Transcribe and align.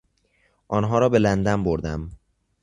آنها 0.67 0.99
را 0.99 1.09
به 1.09 1.19
لندن 1.19 1.63
بردم. 1.63 2.11